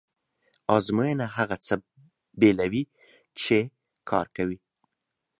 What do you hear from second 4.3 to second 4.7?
کوي.